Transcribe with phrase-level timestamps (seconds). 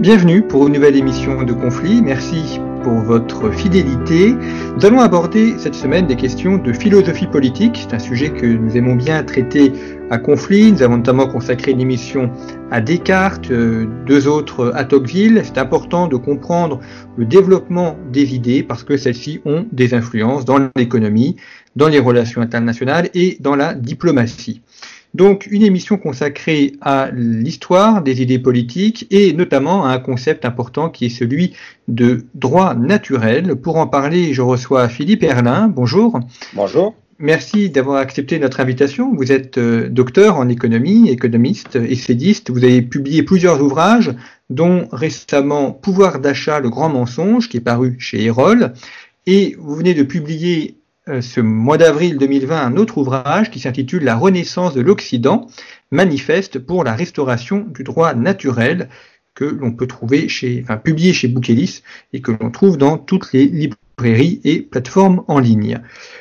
[0.00, 2.00] Bienvenue pour une nouvelle émission de Conflit.
[2.02, 4.32] Merci pour votre fidélité.
[4.76, 7.80] Nous allons aborder cette semaine des questions de philosophie politique.
[7.82, 9.72] C'est un sujet que nous aimons bien traiter
[10.10, 10.70] à Conflit.
[10.70, 12.30] Nous avons notamment consacré une émission
[12.70, 15.42] à Descartes, euh, deux autres à Tocqueville.
[15.44, 16.78] C'est important de comprendre
[17.16, 21.34] le développement des idées parce que celles-ci ont des influences dans l'économie,
[21.74, 24.62] dans les relations internationales et dans la diplomatie.
[25.14, 30.90] Donc une émission consacrée à l'histoire des idées politiques et notamment à un concept important
[30.90, 31.54] qui est celui
[31.88, 33.56] de droit naturel.
[33.56, 35.68] Pour en parler, je reçois Philippe Erlin.
[35.68, 36.20] Bonjour.
[36.54, 36.94] Bonjour.
[37.20, 39.12] Merci d'avoir accepté notre invitation.
[39.12, 42.50] Vous êtes euh, docteur en économie, économiste, essayiste.
[42.50, 44.14] Vous avez publié plusieurs ouvrages,
[44.50, 48.72] dont récemment Pouvoir d'achat, le grand mensonge, qui est paru chez Erol.
[49.26, 50.77] Et vous venez de publier
[51.20, 55.46] ce mois d'avril 2020 un autre ouvrage qui s'intitule La Renaissance de l'Occident,
[55.90, 58.88] manifeste pour la restauration du droit naturel
[59.34, 63.32] que l'on peut trouver chez, enfin, publié chez Bouquelis et que l'on trouve dans toutes
[63.32, 65.80] les librairies et plateformes en ligne.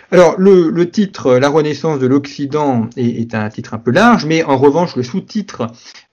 [0.10, 4.58] Alors, le, titre La Renaissance de l'Occident est, un titre un peu large, mais en
[4.58, 5.68] revanche, le sous-titre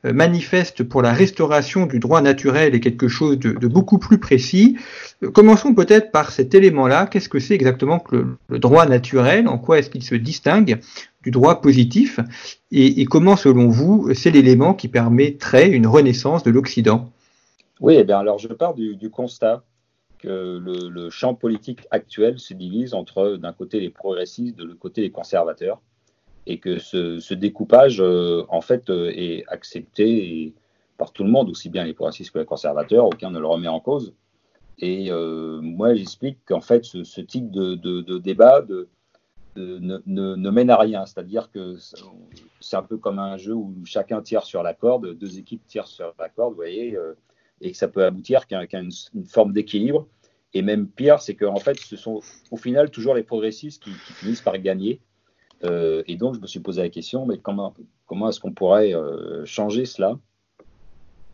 [0.05, 4.77] euh, manifeste pour la restauration du droit naturel est quelque chose de, beaucoup plus précis.
[5.23, 7.07] Euh, commençons peut-être par cet élément-là.
[7.07, 9.46] Qu'est-ce que c'est exactement que le, droit naturel?
[9.46, 10.80] En quoi est-ce qu'il se distingue
[11.23, 12.18] du droit positif?
[12.73, 17.13] Et, comment, selon vous, c'est l'élément qui permettrait une renaissance de l'Occident?
[17.79, 19.63] Oui, eh bien, alors je pars du, constat
[20.24, 25.02] que le, champ politique actuel se divise entre, d'un côté, les progressistes, de l'autre côté,
[25.02, 25.80] les conservateurs,
[26.46, 30.55] et que ce, découpage, euh, en fait, euh, est accepté
[30.96, 33.68] par tout le monde, aussi bien les progressistes que les conservateurs, aucun ne le remet
[33.68, 34.14] en cause.
[34.79, 38.89] Et euh, moi, j'explique qu'en fait, ce, type de, débat, de,
[39.56, 41.06] ne, mène à rien.
[41.06, 41.77] C'est-à-dire que
[42.61, 45.86] c'est un peu comme un jeu où chacun tire sur la corde, deux équipes tirent
[45.86, 46.98] sur la corde, vous voyez,
[47.61, 48.92] et que ça peut aboutir qu'à une,
[49.27, 50.07] forme d'équilibre.
[50.53, 52.20] Et même pire, c'est qu'en fait, ce sont
[52.51, 55.01] au final toujours les progressistes qui, finissent par gagner.
[55.65, 57.75] Euh, et donc, je me suis posé la question, mais comment,
[58.07, 60.19] comment est-ce qu'on pourrait euh, changer cela?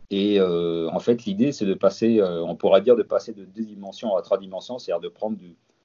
[0.09, 4.13] Et en fait, l'idée, c'est de passer, on pourrait dire, de passer de deux dimensions
[4.17, 5.37] à trois dimensions, c'est-à-dire de prendre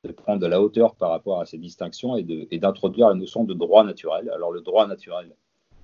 [0.06, 3.54] de prendre de la hauteur par rapport à ces distinctions et d'introduire la notion de
[3.54, 4.30] droit naturel.
[4.30, 5.34] Alors le droit naturel,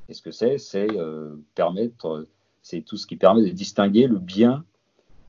[0.06, 0.58] qu'est-ce que c'est?
[0.58, 2.26] C'est euh, permettre,
[2.62, 4.64] c'est tout ce qui permet de distinguer le bien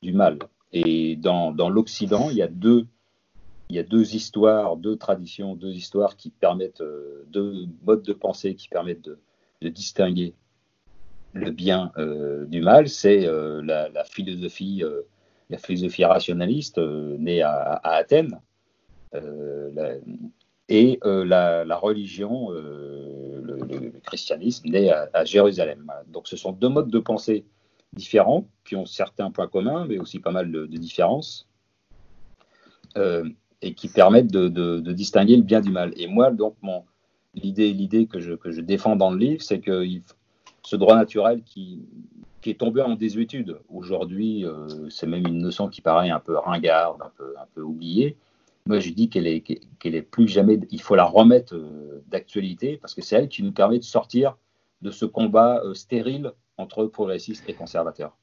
[0.02, 0.38] du mal.
[0.72, 7.24] Et dans, l'Occident, il y a deux histoires, deux traditions, deux histoires qui permettent, euh,
[7.28, 9.18] deux modes de pensée qui permettent de,
[9.68, 10.34] distinguer
[11.32, 12.88] le bien euh, du mal.
[12.88, 14.82] C'est la, la, philosophie,
[15.50, 18.40] la philosophie rationaliste née à, Athènes,
[19.14, 20.00] euh,
[20.68, 25.90] et euh, la, religion, euh, le, christianisme, né à, Jérusalem.
[26.08, 27.44] Donc ce sont deux modes de pensée
[27.92, 31.48] différents qui ont certains points communs, mais aussi pas mal de, différences,
[32.96, 35.92] et qui permettent de, distinguer le bien du mal.
[35.96, 36.84] Et moi, donc, mon,
[37.34, 39.84] l'idée, l'idée que je, défends dans le livre, c'est que
[40.62, 41.82] ce droit naturel qui,
[42.46, 43.58] est tombé en désuétude.
[43.70, 44.44] Aujourd'hui,
[44.90, 48.16] c'est même une notion qui paraît un peu ringarde, un peu oubliée
[48.66, 52.78] moi je dis qu'elle est, qu'elle est plus jamais, il faut la remettre euh, d'actualité
[52.78, 54.36] parce que c'est elle qui nous permet de sortir
[54.82, 58.16] de ce combat euh, stérile entre progressistes et conservateurs.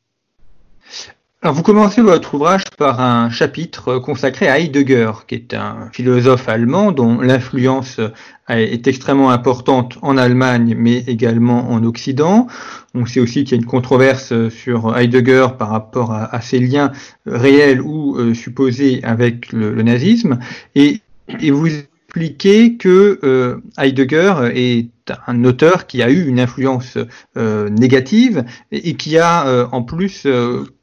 [1.44, 6.48] Alors vous commencez votre ouvrage par un chapitre consacré à Heidegger, qui est un philosophe
[6.48, 8.00] allemand dont l'influence
[8.48, 12.46] est extrêmement importante en Allemagne, mais également en Occident.
[12.94, 16.92] On sait aussi qu'il y a une controverse sur Heidegger par rapport à, ses liens
[17.26, 20.38] réels ou euh, supposés avec le, nazisme.
[20.76, 21.02] Et,
[21.40, 21.70] et vous
[22.12, 24.90] expliquer que euh, Heidegger est
[25.28, 26.98] un auteur qui a eu une influence
[27.38, 28.44] euh, négative
[28.74, 30.28] et, qui a euh, en plus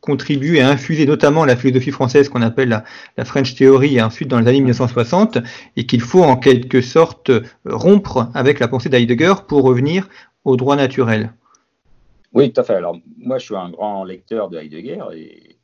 [0.00, 2.82] contribué à infuser notamment la philosophie française qu'on appelle
[3.16, 5.36] la, French Theory ensuite dans les années 1960
[5.76, 7.30] et qu'il faut en quelque sorte
[7.66, 10.08] rompre avec la pensée d'Heidegger pour revenir
[10.46, 11.34] au droit naturel.
[12.32, 12.74] Oui, tout à fait.
[12.74, 15.58] Alors moi je suis un grand lecteur de Heidegger et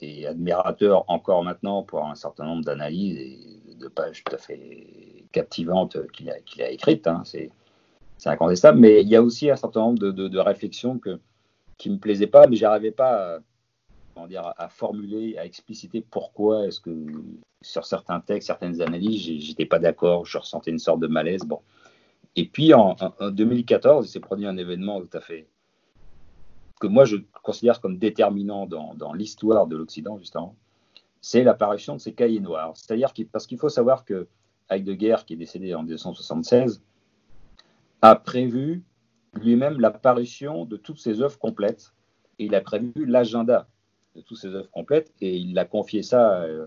[0.00, 3.53] et admirateur encore maintenant pour un certain nombre d'analyses et
[3.84, 7.06] de pages tout à fait captivantes qu'il a, qu'il a écrites.
[7.06, 7.22] Hein.
[7.24, 7.50] C'est,
[8.18, 8.78] c'est incontestable.
[8.78, 11.20] Mais il y a aussi un certain nombre de, de, réflexions que,
[11.78, 13.40] qui ne me plaisaient pas, mais j'arrivais pas
[14.16, 17.06] à, dire, à formuler, à expliciter pourquoi est-ce que
[17.62, 21.42] sur certains textes, certaines analyses, j'étais pas d'accord, je ressentais une sorte de malaise.
[21.44, 21.60] Bon.
[22.36, 25.46] Et puis en, en 2014, il s'est produit un événement tout à fait
[26.80, 30.54] que moi je considère comme déterminant dans, l'histoire de l'Occident, justement,
[31.26, 32.72] c'est l'apparition de ces cahiers noirs.
[32.74, 34.28] C'est-à-dire parce qu'il faut savoir que
[34.68, 36.82] Heidegger, qui est décédé en 1976,
[38.02, 38.82] a prévu
[39.32, 41.94] lui-même l'apparition de toutes ses œuvres complètes.
[42.38, 43.66] Et il a prévu l'agenda
[44.14, 46.66] de toutes ses œuvres complètes et il a confié ça euh,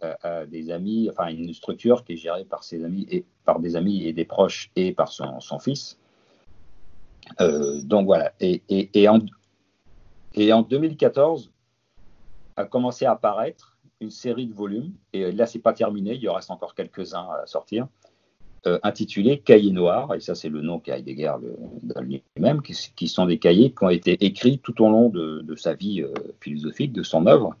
[0.00, 3.76] à, des amis, enfin une structure qui est gérée par ses amis et par des
[3.76, 5.96] amis et des proches et par son, fils.
[7.40, 8.32] Euh, donc voilà.
[8.40, 9.20] Et, et en,
[10.34, 11.52] et en 2014,
[12.56, 13.71] a commencé à apparaître
[14.02, 17.46] une série de volumes, et là, c'est pas terminé, il en reste encore quelques-uns à
[17.46, 17.86] sortir,
[18.66, 21.34] euh, intitulés Cahiers noirs, et ça, c'est le nom qu'a Heidegger
[21.82, 25.74] donne lui-même, qui, sont des cahiers qui ont été écrits tout au long de, sa
[25.74, 27.56] vie euh, philosophique, de son œuvre,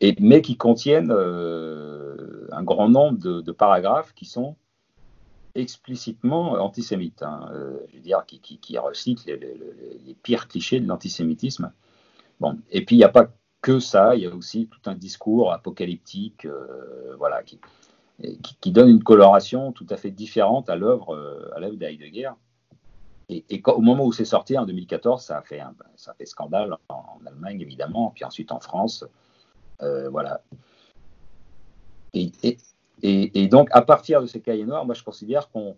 [0.00, 4.56] et, mais qui contiennent euh, un grand nombre de, paragraphes qui sont
[5.54, 11.72] explicitement antisémite, hein, euh, je veux dire, qui, qui, recycle les, pires clichés de l'antisémitisme.
[12.40, 13.30] Bon, et puis il n'y a pas
[13.66, 19.02] que ça, il y a aussi tout un discours apocalyptique, euh, voilà, qui, donne une
[19.02, 22.30] coloration tout à fait différente à l'œuvre euh, d'Heidegger.
[23.28, 26.14] Et, et au moment où c'est sorti en 2014, ça a fait, un, ça a
[26.14, 29.04] fait scandale en, Allemagne évidemment, puis ensuite en France,
[29.80, 30.42] voilà.
[32.14, 32.58] Et, et,
[33.02, 35.76] et, donc, à partir de ces cahiers noirs, moi, je considère qu'on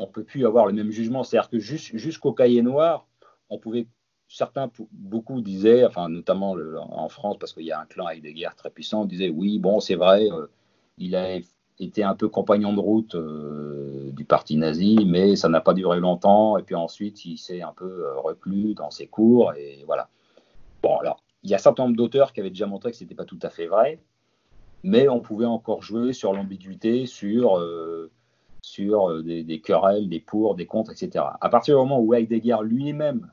[0.00, 1.24] ne peut plus avoir le même jugement.
[1.24, 3.06] C'est-à-dire que jusqu'au cahier noir,
[3.50, 3.86] on pouvait,
[4.32, 8.34] certains, beaucoup disaient, enfin, notamment en France, parce qu'il y a un clan avec des
[8.56, 10.46] très puissants, disaient oui, bon, c'est vrai, euh,
[10.98, 11.38] il a
[11.78, 16.00] été un peu compagnon de route euh, du parti nazi, mais ça n'a pas duré
[16.00, 16.58] longtemps.
[16.58, 19.54] Et puis ensuite, il s'est un peu euh, reclus dans ses cours.
[19.54, 20.08] Et voilà.
[20.82, 23.04] Bon, alors, il y a un certain nombre d'auteurs qui avaient déjà montré que ce
[23.04, 23.98] n'était pas tout à fait vrai
[24.84, 27.56] mais on pouvait encore jouer sur l'ambiguïté, sur,
[28.62, 31.24] sur euh, des, querelles, des pour, des contre, etc.
[31.40, 33.30] À partir du moment où Heidegger lui-même,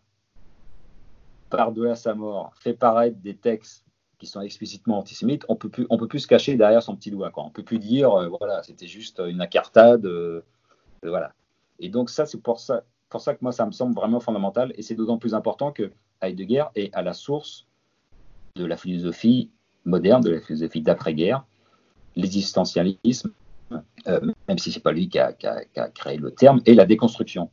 [1.50, 3.86] par-delà sa mort, fait paraître des textes
[4.18, 7.10] qui sont explicitement antisémites, on peut plus, on peut plus se cacher derrière son petit
[7.10, 7.32] doigt.
[7.32, 7.46] Quoi.
[7.46, 10.08] On peut plus dire, euh, voilà, c'était juste une incartade,
[11.04, 11.34] voilà.
[11.80, 14.74] Et donc ça, c'est pour ça, pour ça que moi, ça me semble vraiment fondamental,
[14.76, 15.92] et c'est d'autant plus important que
[16.22, 17.66] Heidegger est à la source
[18.56, 19.50] de la philosophie
[19.86, 21.46] moderne, de la philosophie d'après-guerre,
[22.16, 23.32] l'existentialisme,
[24.08, 25.34] euh, même si c'est pas lui qui a,
[25.96, 27.50] créé le terme, et la déconstruction.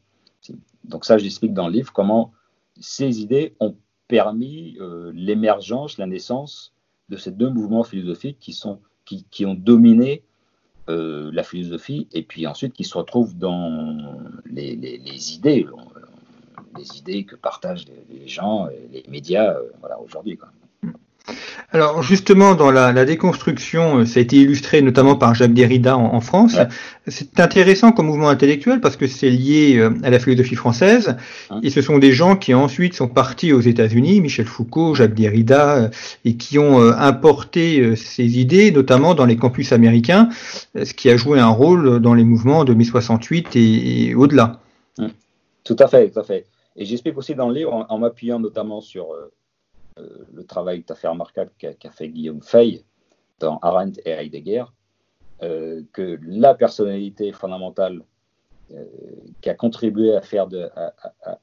[0.85, 2.33] Donc ça, j'explique dans le livre comment
[2.79, 3.77] ces idées ont
[4.09, 6.73] permis euh, l'émergence, la naissance
[7.09, 10.23] de ces deux mouvements philosophiques qui, sont, qui, ont dominé
[10.89, 13.99] euh, la philosophie et puis ensuite qui se retrouvent dans
[14.47, 15.67] les, idées,
[16.79, 20.39] les idées que partagent les, gens, les médias voilà, aujourd'hui.
[21.73, 26.21] Alors justement, dans la, déconstruction, euh, ça a été illustré notamment par Jacques Derrida en,
[26.21, 26.57] France.
[27.09, 31.17] C'est intéressant comme mouvement intellectuel parce que c'est lié euh, à la philosophie française.
[31.63, 35.77] Et ce sont des gens qui ensuite sont partis aux États-Unis, Michel Foucault, Jacques Derrida,
[35.77, 35.89] euh,
[36.25, 40.29] et qui ont importé ces idées, notamment dans les campus américains,
[40.75, 44.61] ce qui a joué un rôle dans les mouvements de mai 68 et, au-delà.
[45.65, 46.47] Tout à fait, tout à fait.
[46.77, 49.33] Et j'explique aussi dans le livre, en, en m'appuyant notamment sur euh,
[49.97, 52.85] le travail tout à fait remarquable qu'a fait Guillaume Fay
[53.39, 54.65] dans Arendt et Heidegger,
[55.43, 58.03] euh, que la personnalité fondamentale
[58.73, 58.85] euh,
[59.41, 60.19] qui a contribué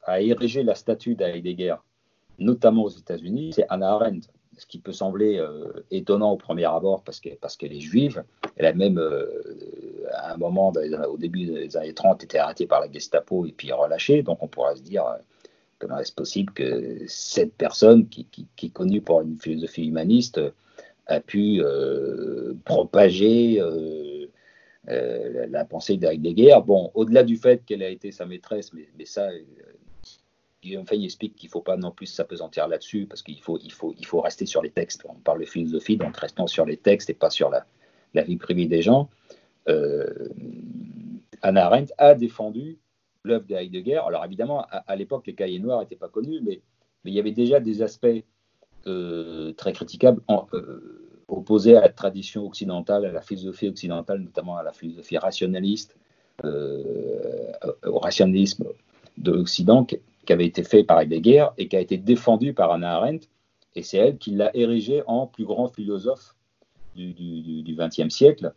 [0.04, 1.76] à ériger la statue d'Heidegger,
[2.40, 4.28] notamment aux États-Unis, c'est Anna Arendt.
[4.56, 5.44] Ce qui peut sembler
[5.90, 8.24] étonnant au premier abord parce qu'elle est juive.
[8.56, 9.02] Elle a même,
[10.12, 10.72] à un moment,
[11.10, 14.22] au début des années 30, été arrêtée par la Gestapo et puis relâchée.
[14.22, 15.06] Donc on pourra se dire,
[15.84, 18.26] Comment est-ce possible que cette personne, qui,
[18.64, 20.40] est connue pour une philosophie humaniste,
[21.08, 24.28] a pu euh, propager euh,
[24.88, 29.28] euh, la pensée d'Heidegger Bon, au-delà du fait qu'elle a été sa maîtresse, mais, ça,
[30.62, 33.60] Guillaume Fay explique qu'il ne faut pas non plus s'apesantir là-dessus, parce qu'il faut,
[34.22, 35.04] rester sur les textes.
[35.10, 37.66] On parle de philosophie, donc restons sur les textes et pas sur la,
[38.14, 39.10] la vie privée des gens.
[39.68, 42.78] Anna Arendt a défendu
[43.24, 44.02] l'œuvre de Heidegger.
[44.06, 46.62] Alors évidemment, à, l'époque, les cahiers noirs n'étaient pas connus, mais,
[47.06, 48.24] il y avait déjà des aspects
[48.84, 50.48] très critiquables en,
[51.28, 55.98] opposés à la tradition occidentale, à la philosophie occidentale, notamment à la philosophie rationaliste,
[56.44, 58.66] au rationalisme
[59.18, 62.96] de l'Occident, qui avait été fait par Heidegger et qui a été défendu par Anna
[62.96, 63.28] Arendt.
[63.76, 66.36] Et c'est elle qui l'a érigé en plus grand philosophe
[66.96, 68.54] du XXe siècle.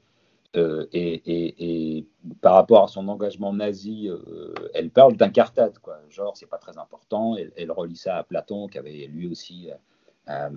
[0.56, 2.06] Euh, et,
[2.40, 5.98] par rapport à son engagement nazi, euh, elle parle d'incartade, quoi.
[6.10, 7.36] Genre, c'est pas très important.
[7.56, 9.70] Elle, relie ça à Platon, qui avait lui aussi,
[10.28, 10.48] euh,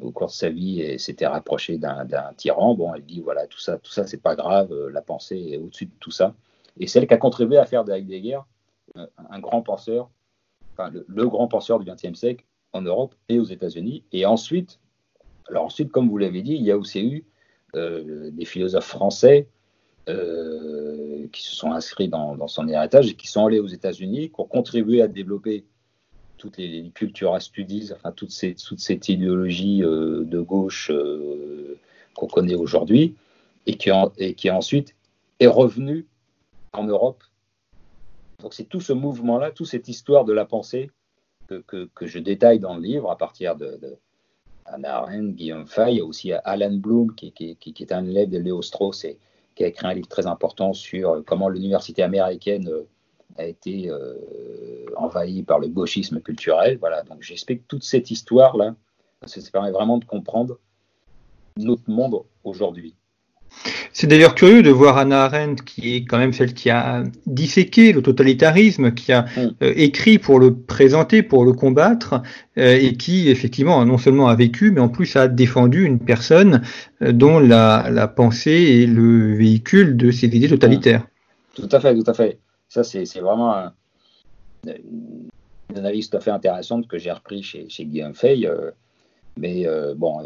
[0.00, 2.06] au cours de sa vie, s'était rapproché d'un
[2.36, 2.74] tyran.
[2.74, 4.72] Bon, elle dit voilà, tout ça, tout ça, c'est pas grave.
[4.88, 6.34] La pensée est au-dessus de tout ça.
[6.78, 8.40] Et c'est elle qui a contribué à faire de Heidegger
[9.30, 10.10] un grand penseur,
[10.72, 14.04] enfin, le, grand penseur du XXe siècle en Europe et aux États-Unis.
[14.12, 14.80] Et ensuite,
[15.48, 17.24] alors ensuite, comme vous l'avez dit, il y a aussi eu
[17.76, 19.48] des philosophes français
[20.10, 24.34] euh, qui se sont inscrits dans, son héritage et qui sont allés aux États-Unis, qui
[24.38, 25.64] ont contribué à développer
[26.36, 30.92] toutes les, cultures studies, enfin toute, ces, toute cette idéologie euh, de gauche
[32.14, 33.14] qu'on connaît aujourd'hui,
[33.66, 34.94] et qui, ensuite
[35.40, 36.06] est revenu
[36.74, 37.24] en Europe.
[38.40, 40.90] Donc c'est tout ce mouvement-là, toute cette histoire de la pensée
[41.48, 43.96] que, je détaille dans le livre à partir de,
[44.66, 49.18] Anna Arendt, Guillaume Fay, aussi Alan Bloom, qui, est un élève de Léo Strauss et
[49.54, 52.88] qui a écrit un livre très important sur comment l'université américaine euh,
[53.36, 56.78] a été euh, envahie par le gauchisme culturel.
[56.78, 58.74] Voilà, donc j'explique toute cette histoire-là,
[59.20, 60.58] parce que ça permet vraiment de comprendre
[61.56, 62.94] notre monde aujourd'hui.
[63.92, 67.92] C'est d'ailleurs curieux de voir Anna Arendt, qui est quand même celle qui a disséqué
[67.92, 69.54] le totalitarisme, qui a mm.
[69.62, 72.20] euh, écrit pour le présenter, pour le combattre,
[72.58, 76.62] euh, et qui effectivement non seulement a vécu, mais en plus a défendu une personne
[77.02, 81.02] euh, dont la, pensée est le véhicule de ces idées totalitaires.
[81.02, 81.62] Mm.
[81.62, 82.38] Tout à fait, tout à fait.
[82.68, 83.70] Ça, c'est vraiment
[84.66, 88.48] une analyse tout à fait intéressante que j'ai repris chez, chez Guillaume Fay.
[89.36, 90.20] Mais bon,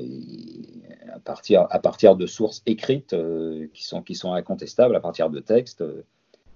[1.25, 3.85] à partir, de sources écrites euh, qui,
[4.15, 6.05] sont, incontestables, à partir de textes euh,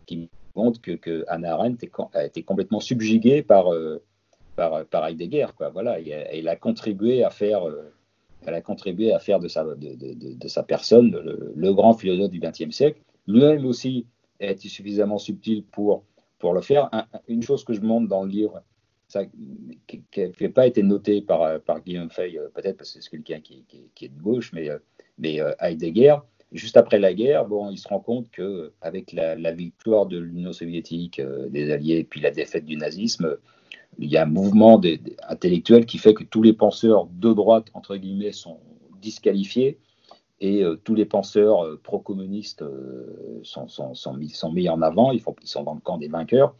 [0.07, 3.67] qui montrent que, que Arendt a été complètement subjuguée par,
[4.57, 5.47] par, par, Heidegger.
[5.73, 7.63] Voilà, elle a contribué à faire,
[8.45, 11.11] elle a contribué à faire de sa personne
[11.57, 13.01] le, grand philosophe du XXe siècle.
[13.27, 14.07] Lui-même aussi
[14.41, 16.05] a été suffisamment subtil pour,
[16.39, 16.91] pour le faire.
[17.29, 18.63] une chose que je montre dans le livre,
[19.87, 23.41] qui n'avait pas été noté par, par Guillaume Fay, euh, peut-être parce que c'est quelqu'un
[23.41, 23.65] qui,
[24.01, 24.79] est de gauche, mais, euh,
[25.25, 26.17] euh, Heidegger,
[26.53, 30.53] juste après la guerre, bon, il se rend compte que avec la, victoire de l'Union
[30.53, 33.37] soviétique, des Alliés, puis la défaite du nazisme,
[33.99, 34.81] il y a un mouvement
[35.29, 38.59] intellectuel qui fait que tous les penseurs de droite, entre guillemets, sont
[39.01, 39.79] disqualifiés
[40.41, 42.65] et tous les penseurs pro-communistes
[43.45, 44.17] sont,
[44.53, 46.55] mis, en avant, ils sont dans le camp des vainqueurs.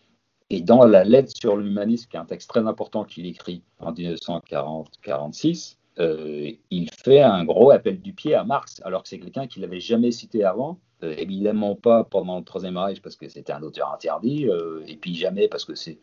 [0.51, 3.93] Et dans la lettre sur l'humanisme, qui est un texte très important qu'il écrit en
[3.93, 9.47] 1940-46, euh, il fait un gros appel du pied à Marx, alors que c'est quelqu'un
[9.47, 10.79] qu'il n'avait jamais cité avant.
[11.03, 14.97] Euh, évidemment pas pendant le Troisième Reich parce que c'était un auteur interdit, euh, et
[14.97, 15.99] puis jamais parce que c'est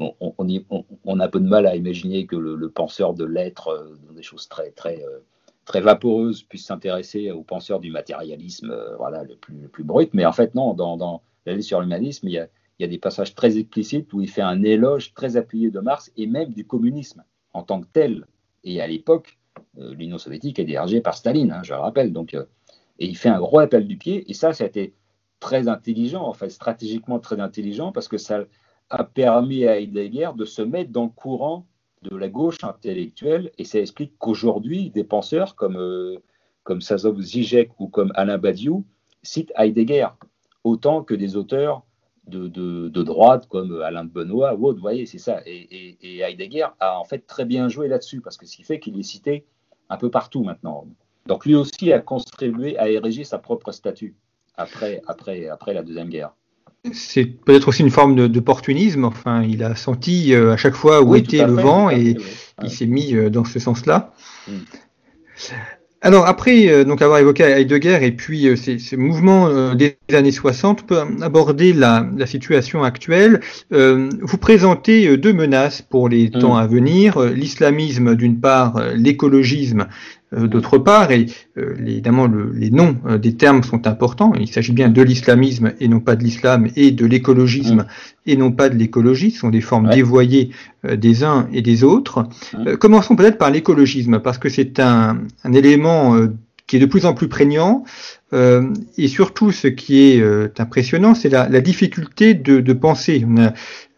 [0.00, 0.14] on,
[1.20, 4.48] a un peu de mal à imaginer que le, penseur de l'être, dans des choses
[4.48, 5.04] très très
[5.66, 10.12] très vaporeuses, puisse s'intéresser aux penseurs du matérialisme, voilà le plus, le plus brut.
[10.12, 12.88] Mais en fait non, dans la lettre sur l'humanisme, il y a il y a
[12.88, 16.52] des passages très explicites où il fait un éloge très appuyé de Marx et même
[16.52, 18.26] du communisme en tant que tel.
[18.64, 19.38] Et à l'époque,
[19.78, 22.12] euh, l'Union soviétique est dirigée par Staline, hein, je le rappelle.
[22.12, 22.44] Donc, euh,
[22.98, 24.28] et il fait un gros appel du pied.
[24.30, 24.94] Et ça, ça a été
[25.40, 28.44] très intelligent, en fait, stratégiquement très intelligent, parce que ça
[28.90, 31.66] a permis à Heidegger de se mettre dans le courant
[32.02, 33.52] de la gauche intellectuelle.
[33.58, 36.18] Et ça explique qu'aujourd'hui, des penseurs comme, euh,
[36.62, 38.84] comme Sazov Zizek ou comme Alain Badiou
[39.22, 40.08] citent Heidegger,
[40.64, 41.84] autant que des auteurs
[42.26, 44.78] de, droite comme Alain de Benoît ou autre.
[44.78, 45.40] Vous voyez, c'est ça.
[45.46, 48.98] Et, Heidegger a en fait très bien joué là-dessus, parce que ce qui fait qu'il
[48.98, 49.44] est cité
[49.90, 50.86] un peu partout maintenant.
[51.26, 54.14] Donc lui aussi a contribué à ériger sa propre statue
[54.56, 56.32] après, après, après la Deuxième Guerre.
[56.92, 59.04] C'est peut-être aussi une forme d'opportunisme.
[59.04, 62.16] Enfin, il a senti euh, à chaque fois où était le vent et
[62.62, 64.12] il s'est mis euh, dans ce sens-là.
[64.46, 64.52] Mm.
[66.04, 69.96] Alors après euh, donc avoir évoqué Heidegger et puis euh, ces, ces, mouvements euh, des
[70.12, 73.40] années 60, on peut aborder la, la situation actuelle.
[73.70, 76.40] vous présentez deux menaces pour les mm.
[76.40, 79.86] temps à venir l'islamisme d'une part, l'écologisme
[80.34, 81.26] d'autre part, et
[81.56, 85.88] euh, évidemment les noms euh, des termes sont importants, il s'agit bien de l'islamisme et
[85.88, 87.86] non pas de l'islam, et de l'écologisme mm.
[88.26, 90.50] et non pas de l'écologie, ce sont des formes dévoyées
[90.84, 92.28] des uns et des autres.
[92.52, 92.76] Mm.
[92.76, 96.28] commençons peut-être par l'écologisme, parce que c'est un, un, élément
[96.66, 97.84] qui est de plus en plus prégnant.
[98.32, 103.24] Euh, et surtout, ce qui est euh, impressionnant, c'est la, la, difficulté de, de penser.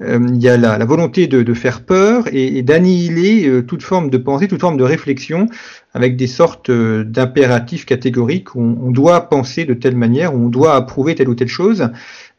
[0.03, 3.63] Euh, il y a la, la volonté de, de, faire peur et, et d'annihiler euh,
[3.63, 5.49] toute forme de pensée, toute forme de réflexion,
[5.97, 10.49] avec des sortes d'impératifs catégoriques où on, on, doit penser de telle manière, où on
[10.49, 11.89] doit approuver telle ou telle chose.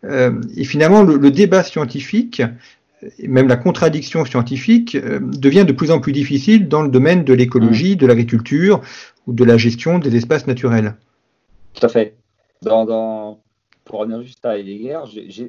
[0.04, 2.44] et finalement, le, le, débat scientifique,
[3.18, 7.34] et même la contradiction scientifique, devient de plus en plus difficile dans le domaine de
[7.34, 8.82] l'écologie, de l'agriculture
[9.26, 10.96] ou de la gestion des espaces naturels.
[11.74, 12.16] Tout à fait.
[12.62, 13.40] Dans, dans,
[13.88, 15.48] pour revenir juste à Heidegger, je,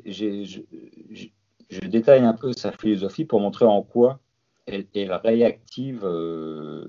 [1.71, 4.21] je, détaille un peu sa philosophie pour montrer en quoi
[4.67, 6.85] elle, elle réactive, euh,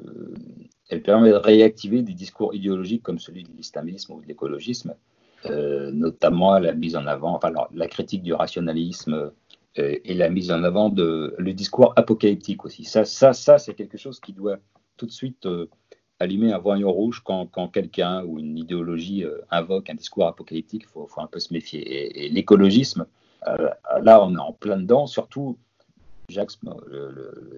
[0.89, 4.95] elle permet de réactiver des discours idéologiques comme celui de l'islamisme ou de l'écologisme,
[5.45, 9.31] euh, notamment la mise en avant, enfin la, critique du rationalisme
[9.77, 12.83] euh, et la mise en avant de le discours apocalyptique aussi.
[12.83, 14.57] Ça, ça, ça c'est quelque chose qui doit
[14.97, 15.69] tout de suite euh,
[16.19, 20.89] allumer un voyant rouge quand, quand quelqu'un ou une idéologie invoque un discours apocalyptique, il
[20.89, 21.79] faut, un peu se méfier.
[21.79, 23.05] Et, et l'écologisme,
[24.01, 25.57] là, on est en plein dedans, surtout,
[26.29, 26.51] Jacques,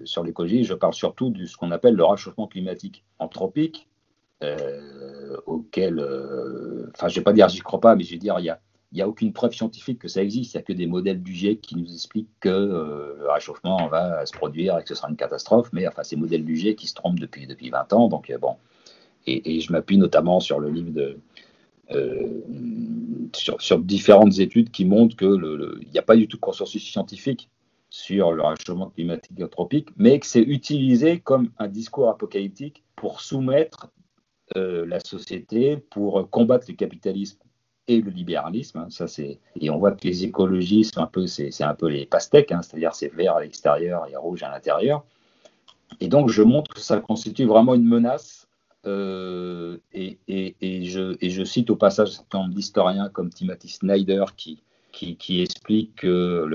[0.04, 3.88] sur l'écologie, je parle surtout de ce qu'on appelle le réchauffement climatique anthropique,
[4.42, 8.18] euh, auquel, euh, enfin, je ne vais pas dire j'y crois pas, mais je vais
[8.18, 8.54] dire, il
[8.92, 10.54] n'y a aucune preuve scientifique que ça existe.
[10.54, 13.88] Il n'y a que des modèles du GIEC qui nous expliquent que euh, le réchauffement
[13.88, 15.70] va se produire et que ce sera une catastrophe.
[15.72, 18.08] Mais enfin, ces modèles du GIEC qui se trompent depuis, depuis 20 ans.
[18.08, 18.56] Donc, euh, bon.
[19.26, 21.18] Et, je m'appuie notamment sur le livre de.
[23.34, 27.50] Sur, sur, différentes études qui montrent qu'il n'y a pas du tout de consensus scientifique
[27.92, 33.88] sur le réchauffement climatique anthropique, mais que c'est utilisé comme un discours apocalyptique pour soumettre
[34.56, 37.38] euh, la société, pour combattre le capitalisme
[37.88, 38.78] et le libéralisme.
[38.78, 42.50] Hein, ça et on voit que les écologistes un peu c'est un peu les pastèques,
[42.50, 45.04] hein, c'est-à-dire c'est vert à l'extérieur et rouge à l'intérieur.
[46.00, 48.48] Et donc je montre que ça constitue vraiment une menace.
[48.86, 53.28] Euh, et, et, et, je, et je cite au passage un certain nombre d'historiens comme
[53.28, 56.46] Timothy Snyder qui, qui, explique que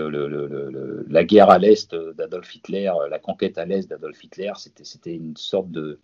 [1.10, 5.72] la guerre à l'est d'Adolf Hitler, la conquête à l'est d'Adolf Hitler, c'était une sorte
[5.72, 6.00] de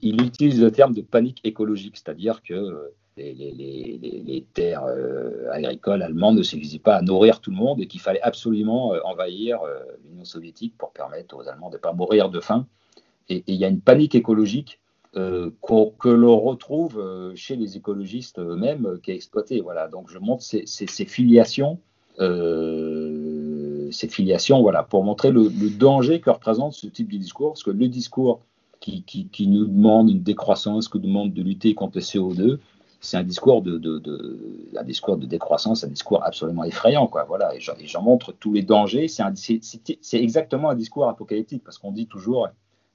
[0.00, 6.38] il, utilise le terme de panique écologique, c'est-à-dire que les, les, terres euh, agricoles allemandes
[6.38, 9.80] ne suffisaient pas à nourrir tout le monde et qu'il fallait absolument euh, envahir euh,
[10.04, 12.66] l'Union soviétique pour permettre aux Allemands de ne pas mourir de faim.
[13.28, 14.80] Et il y a une panique écologique
[15.14, 15.50] euh,
[15.98, 19.60] que l'on retrouve euh, chez les écologistes eux-mêmes euh, qui est exploitée.
[19.60, 19.86] Voilà.
[19.86, 21.78] Donc je montre ces, ces, ces filiations,
[24.62, 28.40] voilà, pour montrer le, danger que représente ce type de discours, parce que le discours
[28.80, 29.04] qui,
[29.46, 32.58] nous demande une décroissance, qui nous demande de lutter contre le CO2,
[33.00, 34.38] c'est un discours de, de,
[34.76, 37.24] un discours de décroissance, un discours absolument effrayant, quoi.
[37.24, 39.08] Voilà, et j'en montre tous les dangers.
[39.08, 42.48] C'est exactement un discours apocalyptique parce qu'on dit toujours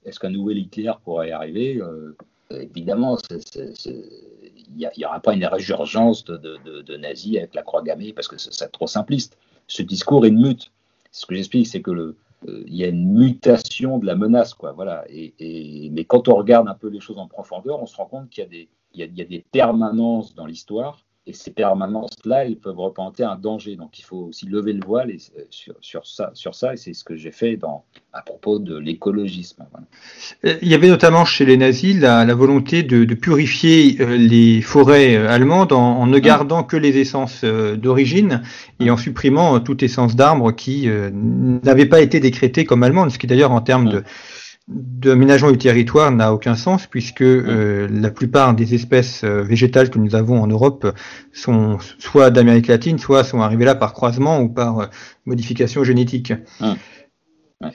[0.08, 2.15] est-ce qu'un nouvel Hitler pourrait y arriver euh,
[2.50, 8.30] Évidemment, il n'y aura pas une résurgence de, de, nazis avec la croix gammée parce
[8.30, 9.38] que c'est trop simpliste.
[9.67, 10.72] Ce discours est une mute.
[11.12, 12.15] Ce que j'explique, c'est que euh,
[12.46, 14.56] il y a une mutation de la menace.
[14.76, 15.04] Voilà.
[15.10, 18.67] Mais quand on regarde un peu les choses en profondeur, on se rend compte qu'il
[18.93, 23.76] y a des permanences dans l'histoire, et ces permanences-là, elles peuvent représenter un danger.
[23.76, 26.78] Donc il faut aussi lever le voile et, euh, sur, sur, ça, sur ça, et
[26.78, 29.66] c'est ce que j'ai fait dans, à propos de l'écologisme.
[29.72, 30.58] Voilà.
[30.62, 34.62] Il y avait notamment chez les nazis la, la volonté de, de, purifier euh, les
[34.62, 38.42] forêts allemandes en, en ne gardant que les essences d'origine
[38.80, 43.18] et en supprimant toute essence d'arbres qui euh, n'avait pas été décrétée comme allemande, ce
[43.18, 44.04] qui d'ailleurs en termes de
[44.67, 49.97] d'aménagement du territoire n'a aucun sens puisque euh, la plupart des espèces euh, végétales que
[49.97, 50.93] nous avons en Europe
[51.32, 54.86] sont soit d'Amérique latine, soit sont arrivées là par croisement ou par euh,
[55.25, 56.34] modification génétique.
[56.60, 57.69] Ouais.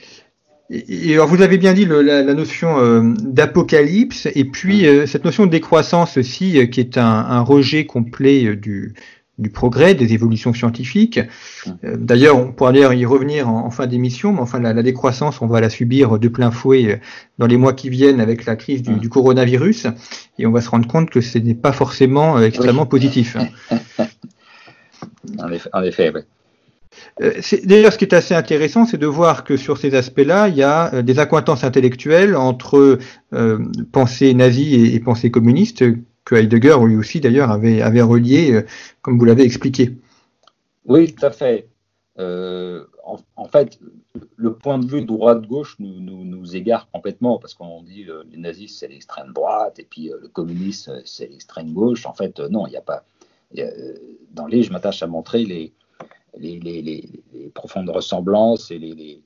[0.69, 2.77] Et, et, alors vous avez bien dit le, la, la, notion
[3.19, 8.93] d'apocalypse et puis cette notion de décroissance aussi qui est un, un rejet complet du,
[9.39, 11.19] du progrès, des évolutions scientifiques.
[11.83, 14.83] Euh, D'ailleurs, on pourra d'ailleurs y revenir en, en fin d'émission, mais enfin la, la,
[14.83, 16.97] décroissance, on va la subir de plein fouet euh,
[17.39, 19.87] dans les mois qui viennent avec la crise du, du coronavirus,
[20.37, 22.89] et on va se rendre compte que ce n'est pas forcément euh, extrêmement oui.
[22.89, 23.35] positif.
[25.39, 26.21] en effet, en effet oui.
[27.63, 30.63] D'ailleurs, ce qui est assez intéressant, c'est de voir que sur ces aspects-là, il y
[30.63, 32.99] a des accointances intellectuelles entre
[33.33, 33.59] euh,
[33.91, 35.83] pensée nazie et, et pensée communiste
[36.25, 38.65] que Heidegger, lui aussi d'ailleurs, avait, relié, euh,
[39.01, 39.97] comme vous l'avez expliqué.
[40.85, 41.67] Oui, tout à fait.
[42.19, 42.85] Euh,
[43.35, 43.79] en, fait,
[44.35, 48.87] le point de vue droite-gauche nous, égare complètement parce qu'on dit euh, les nazis c'est
[48.87, 52.05] l'extrême droite et puis euh, le communisme c'est l'extrême gauche.
[52.05, 53.03] En fait, non, il n'y a pas.
[54.31, 55.73] Dans les, je m'attache à montrer les,
[57.53, 59.21] profondes ressemblances et les,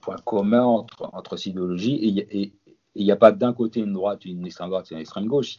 [0.00, 2.26] points communs entre, entre ces idéologies.
[2.30, 2.52] Et
[2.94, 5.56] il n'y a pas d'un côté une droite, une extrême droite une extrême gauche.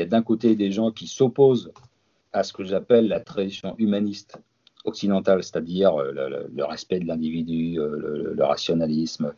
[0.00, 1.72] Il y a d'un côté des gens qui s'opposent
[2.32, 4.38] à ce que j'appelle la tradition humaniste
[4.86, 9.34] occidentale, c'est-à-dire euh, le, respect de l'individu, euh, le, rationalisme,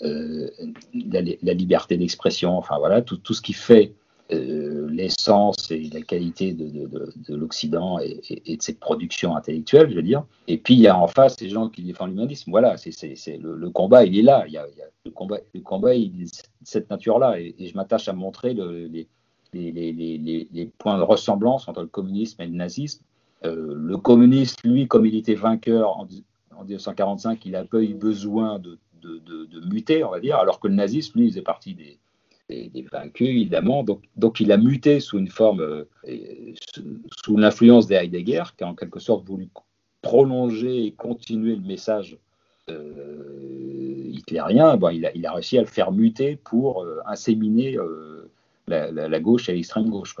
[0.00, 0.48] euh,
[0.94, 3.92] la, liberté d'expression, enfin voilà, tout, ce qui fait
[4.30, 10.24] l'essence et la qualité de, de, l'Occident et, de cette production intellectuelle, je veux dire.
[10.46, 12.50] Et puis il y a en face ces gens qui défendent l'humanisme.
[12.52, 14.44] Voilà, c'est le, combat, il est là.
[14.46, 14.66] Il y a,
[15.04, 16.30] le combat, le combat il est de
[16.62, 17.40] cette nature-là.
[17.40, 19.08] Et, je m'attache à montrer les,
[19.52, 23.02] les, points de ressemblance entre le communisme et le nazisme.
[23.44, 28.58] Euh, le communiste, lui, comme il était vainqueur en, 1945, il a pas eu besoin
[28.58, 28.78] de,
[29.70, 31.98] muter, on va dire, alors que le nazisme, lui, faisait partie des,
[32.92, 33.84] vaincus, évidemment.
[33.84, 35.84] Donc, il a muté sous une forme, euh,
[37.24, 39.48] sous, l'influence des Heidegger, qui a en quelque sorte voulu
[40.02, 42.18] prolonger et continuer le message
[42.68, 44.78] euh, hitlérien.
[44.92, 47.78] Il, a, réussi à le faire muter pour inséminer
[48.70, 50.14] la, gauche et l'extrême gauche.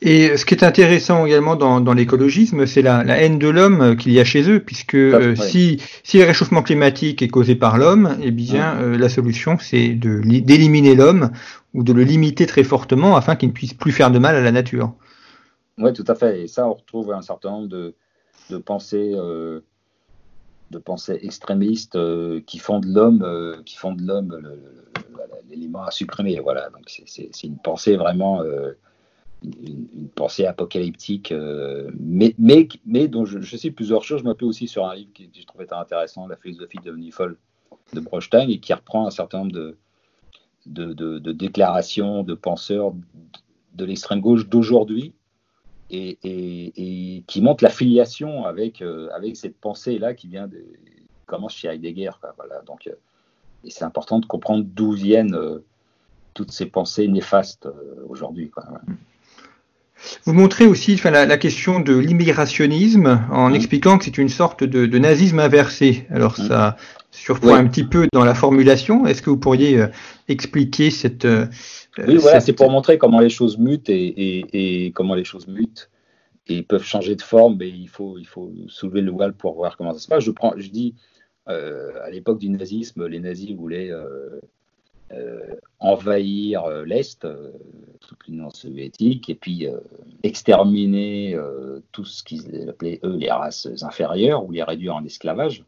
[0.00, 4.20] Et ce qui est intéressant également dans, l'écologisme, c'est la, haine de l'homme qu'il y
[4.20, 8.30] a chez eux, puisque euh, si, si le réchauffement climatique est causé par l'homme, eh
[8.30, 11.30] bien euh, la solution c'est d'éliminer l'homme
[11.74, 14.40] ou de le limiter très fortement afin qu'il ne puisse plus faire de mal à
[14.40, 14.94] la nature.
[15.78, 16.42] Oui, tout à fait.
[16.42, 17.94] Et ça, on retrouve un certain nombre de,
[18.50, 19.60] de pensées, euh,
[20.70, 21.98] de pensées extrémistes
[22.44, 24.36] qui font de l'homme, qui font de l'homme
[25.48, 26.38] l'élément à supprimer.
[26.40, 26.68] Voilà.
[26.70, 28.42] Donc c'est une pensée vraiment
[29.42, 34.20] une, pensée apocalyptique, euh, mais, mais, mais dont je, sais plusieurs choses.
[34.20, 37.36] Je m'appelle aussi sur un livre que je trouvais intéressant, La philosophie devenue folle
[37.92, 39.76] de Brostein, et qui reprend un certain nombre de,
[40.66, 42.92] de, déclarations de penseurs
[43.74, 45.14] de l'extrême gauche d'aujourd'hui,
[45.90, 50.64] et, et, qui montre la filiation avec, euh, avec cette pensée-là qui vient de
[51.26, 52.10] commence chez Heidegger.
[52.36, 52.62] voilà.
[52.66, 52.92] Donc, euh,
[53.64, 55.36] et c'est important de comprendre d'où viennent
[56.32, 57.68] toutes ces pensées néfastes
[58.08, 58.50] aujourd'hui.
[60.24, 64.98] Vous montrez aussi enfin, la, question de l'immigrationnisme en expliquant que c'est une sorte de,
[64.98, 66.06] nazisme inversé.
[66.10, 66.76] Alors ça
[67.10, 69.06] surprend un petit peu dans la formulation.
[69.06, 69.86] Est-ce que vous pourriez euh,
[70.28, 71.24] expliquer cette...
[71.24, 71.46] Euh,
[72.06, 75.90] oui, voilà, c'est pour montrer comment les choses mutent et, comment les choses mutent
[76.46, 77.56] et peuvent changer de forme.
[77.58, 80.22] Mais il faut, il faut soulever le voile pour voir comment ça se passe.
[80.22, 80.94] Je, prends, je dis,
[81.48, 83.90] euh, à l'époque du nazisme, les nazis voulaient
[85.10, 87.52] euh, envahir euh, l'Est, euh,
[88.00, 89.66] toute l'Union soviétique, et puis
[90.22, 91.36] exterminer
[91.92, 95.64] tout ce qu'ils appelaient, eux, les races inférieures, ou les réduire en esclavage,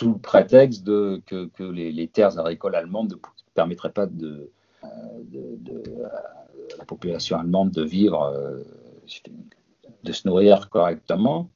[0.00, 3.16] sous le prétexte de, que, les, terres agricoles allemandes ne
[3.54, 4.50] permettraient pas de,
[4.82, 5.82] de,
[6.78, 8.34] la population allemande de vivre,
[10.02, 11.50] de se nourrir correctement.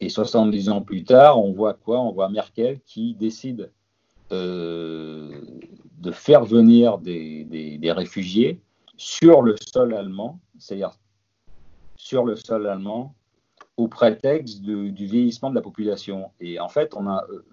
[0.00, 2.00] Et 70 ans plus tard, on voit quoi?
[2.00, 3.72] On voit Merkel qui décide
[4.30, 5.40] euh,
[5.98, 8.60] de faire venir des, réfugiés
[8.96, 10.92] sur le sol allemand, c'est-à-dire
[11.96, 13.16] sur le sol allemand,
[13.78, 16.30] au prétexte du vieillissement de la population.
[16.40, 17.44] Et en fait, on a euh,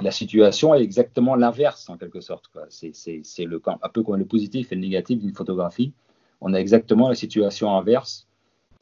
[0.00, 2.50] la situation est exactement l'inverse en quelque sorte.
[2.68, 5.92] C'est un peu comme le positif et le négatif d'une photographie.
[6.42, 8.28] On a exactement la situation inverse,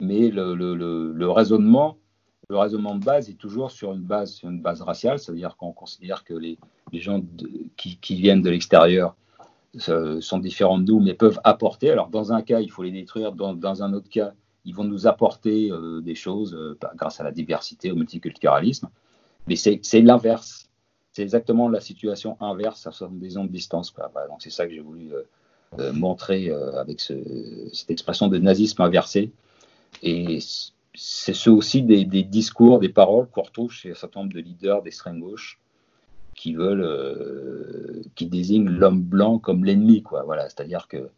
[0.01, 1.97] mais le, raisonnement
[2.49, 6.23] le raisonnement de base est toujours sur une base, une base raciale, c'est-à-dire qu'on considère
[6.23, 6.57] que les,
[6.93, 7.21] gens
[7.75, 9.15] qui, viennent de l'extérieur
[9.89, 11.89] euh, sont différents de nous, mais peuvent apporter.
[11.89, 14.33] Alors, dans un cas, il faut les détruire, dans, un autre cas,
[14.67, 18.89] ils vont nous apporter euh, des choses euh, grâce à la diversité, au multiculturalisme.
[19.47, 20.69] Mais c'est l'inverse.
[21.13, 23.93] C'est exactement la situation inverse à 70 ans de distance.
[23.95, 25.09] donc, c'est ça que j'ai voulu
[25.93, 29.31] montrer avec cette expression de nazisme inversé.
[30.03, 30.39] Et
[30.93, 34.81] c'est ceux aussi des, discours, des paroles qu'on retrouve chez un certain nombre de leaders
[34.83, 35.59] d'extrême gauche
[36.35, 40.03] qui euh, qui désignent l'homme blanc comme l'ennemi.
[40.25, 41.09] Voilà, c'est-à-dire que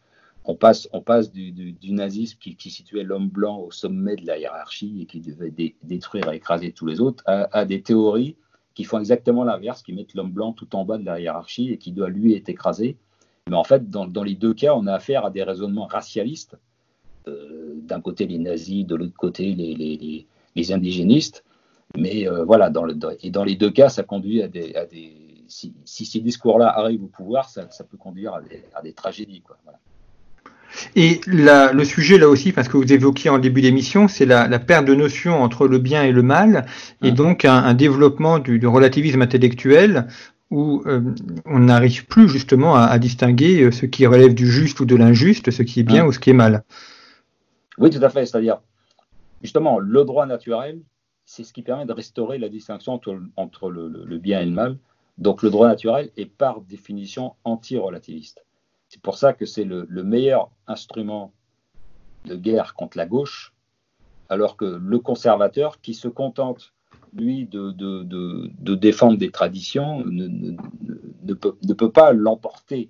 [0.45, 5.01] on passe, on passe du, nazisme qui, situait l'homme blanc au sommet de la hiérarchie
[5.01, 8.35] et qui devait détruire et écraser tous les autres, à, des théories
[8.73, 11.77] qui font exactement l'inverse, qui mettent l'homme blanc tout en bas de la hiérarchie et
[11.77, 12.97] qui doit lui être écrasé.
[13.49, 16.57] Mais en fait, dans, les deux cas, on a affaire à des raisonnements racialistes
[17.27, 21.43] euh, d'un côté les nazis, de l'autre côté les, indigénistes.
[21.97, 22.71] Mais euh, voilà,
[23.21, 24.73] et dans les deux cas, ça conduit à des.
[25.47, 29.41] Si, ces discours-là arrivent au pouvoir, ça, peut conduire à des, à des tragédies.
[29.41, 29.57] Quoi,
[30.95, 34.59] Et le sujet là aussi, parce que vous évoquiez en début d'émission, c'est la, la,
[34.59, 36.65] perte de notion entre le bien et le mal,
[37.03, 37.15] et mmh.
[37.15, 40.07] donc un, développement du, relativisme intellectuel
[40.51, 41.01] où euh,
[41.45, 45.63] on n'arrive plus justement à, distinguer ce qui relève du juste ou de l'injuste, ce
[45.63, 46.07] qui est bien mmh.
[46.07, 46.63] ou ce qui est mal.
[47.79, 48.25] Oui, tout à fait.
[48.25, 48.59] C'est-à-dire,
[49.41, 50.81] justement, le droit naturel,
[51.25, 52.99] c'est ce qui permet de restaurer la distinction
[53.35, 54.77] entre, le, bien et le mal.
[55.17, 58.43] Donc, le droit naturel est par définition anti-relativiste.
[58.89, 61.31] C'est pour ça que c'est le, meilleur instrument
[62.25, 63.53] de guerre contre la gauche,
[64.29, 66.73] alors que le conservateur qui se contente,
[67.13, 72.89] lui, de, défendre des traditions, ne, peut, pas l'emporter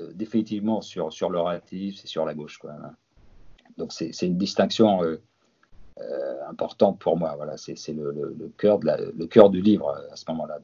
[0.00, 2.58] euh, définitivement sur, sur le relatif, c'est sur la gauche.
[2.58, 2.74] Quoi.
[3.78, 5.16] Donc c'est une distinction euh,
[5.98, 7.34] euh, importante pour moi.
[7.36, 10.58] Voilà, c'est le, cœur du livre à ce moment-là,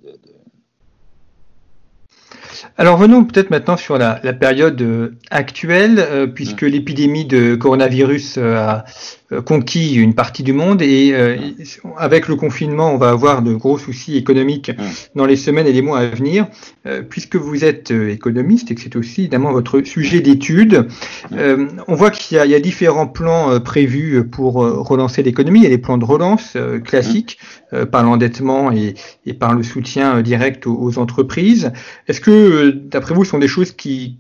[2.77, 6.67] alors venons peut-être maintenant sur la, période euh, actuelle, euh, puisque mmh.
[6.67, 8.85] l'épidémie de coronavirus euh, a
[9.45, 11.89] conquis une partie du monde et mmh.
[11.99, 14.83] avec le confinement, on va avoir de gros soucis économiques mmh.
[15.17, 16.47] dans les semaines et les mois à venir.
[17.11, 20.89] puisque vous êtes économiste et que c'est aussi évidemment votre sujet d'étude,
[21.31, 25.61] on voit qu'il y, a différents plans prévus pour relancer l'économie.
[25.61, 27.39] Il y a les plans de relance classiques
[27.93, 28.95] par l'endettement et,
[29.35, 31.71] par le soutien direct aux, aux entreprises.
[32.07, 32.38] Est-ce que
[32.73, 34.19] d'après vous, sont des choses qui,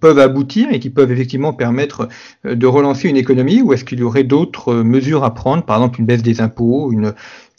[0.00, 2.08] peuvent aboutir et qui peuvent effectivement permettre
[2.44, 5.64] euh, de relancer une économie ou est-ce qu'il y aurait d'autres euh, mesures à prendre,
[5.64, 7.14] par exemple une baisse des impôts, une,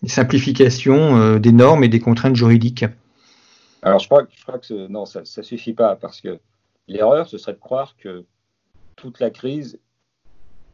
[0.06, 2.86] simplification euh, des normes et des contraintes juridiques?
[3.82, 6.40] Alors je crois, que non, ça ne suffit pas parce que
[6.88, 8.26] l'erreur, ce serait de croire que
[8.96, 9.80] toute la crise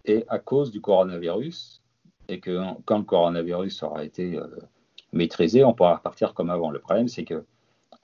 [0.06, 1.82] est à cause du coronavirus
[2.28, 4.40] et que quand le coronavirus aura été
[5.12, 6.70] maîtrisé, on pourra repartir comme avant.
[6.70, 7.44] Le problème, c'est que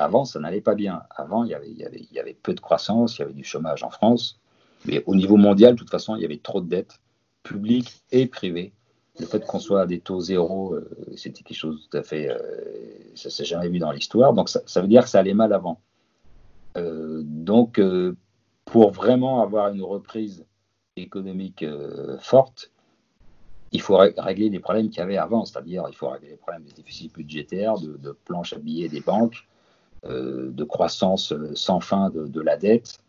[0.02, 1.04] avant, ça n'allait pas bien.
[1.12, 4.40] Avant, il y, avait, peu de croissance, il y avait du chômage en France.
[4.86, 7.00] Mais au niveau mondial, de toute façon, il y avait trop de dettes
[7.44, 8.74] publiques et privées.
[9.20, 12.30] Le fait qu'on soit à des taux zéro, euh, c'était quelque chose tout à fait.
[12.30, 12.38] Euh,
[13.16, 14.34] ça ne s'est jamais vu dans l'histoire.
[14.34, 15.80] Donc, ça, veut dire que ça allait mal avant.
[16.78, 17.80] Euh, donc,
[18.66, 20.46] pour vraiment avoir une reprise
[20.96, 21.66] économique
[22.20, 22.72] forte,
[23.72, 26.64] il faut régler les problèmes qu'il y avait avant, c'est-à-dire il faut régler les problèmes
[26.64, 29.48] des déficits budgétaires, de, planches à billets des banques,
[30.08, 33.00] de croissance euh, sans fin de, la dette.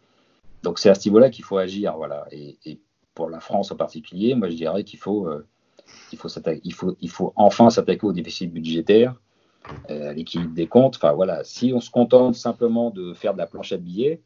[0.62, 1.96] Donc c'est à ce niveau-là qu'il faut agir.
[1.96, 2.26] Voilà.
[2.31, 2.81] Et,
[3.14, 5.46] pour la France en particulier, moi je dirais qu'il faut, euh,
[6.12, 6.18] il
[6.72, 9.14] faut, il faut enfin s'attaquer au déficit budgétaire,
[9.87, 10.96] à l'équilibre des comptes.
[10.96, 14.22] Enfin voilà, si on se contente simplement de faire de la planche à billets,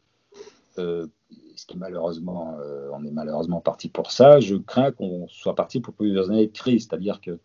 [0.77, 2.57] ce qui malheureusement,
[2.93, 6.53] on est malheureusement parti pour ça, je crains qu'on soit parti pour plusieurs années de
[6.53, 6.87] crise.
[6.89, 7.41] C'est-à-dire que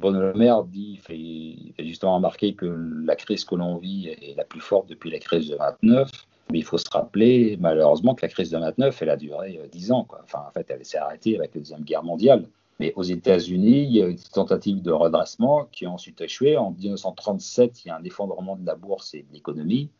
[0.00, 2.66] Maire dit, fait, fait, justement remarquer que
[3.04, 6.08] la crise que l'on vit est la plus forte depuis la crise de 29.
[6.52, 9.90] Mais il faut se rappeler, malheureusement, que la crise de 29, elle a duré 10
[9.90, 10.06] euh, ans.
[10.22, 12.46] Enfin, en fait, elle s'est arrêtée avec la Deuxième Guerre mondiale.
[12.78, 16.56] Mais aux États-Unis, il y a eu des tentatives de redressement qui ont ensuite échoué.
[16.56, 19.90] En 1937, il y a un effondrement de la bourse et de l'économie.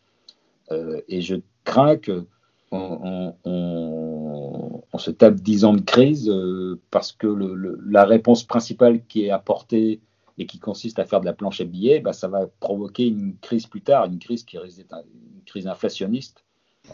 [0.70, 2.24] Euh, et je crains que
[2.70, 3.34] on,
[4.98, 7.26] se tape 10 ans de crise euh, parce que
[7.86, 10.00] la réponse principale qui est apportée
[10.38, 13.36] et qui consiste à faire de la planche à billets, bah, ça va provoquer une
[13.38, 16.44] crise plus tard, une crise qui risque d'être une crise inflationniste,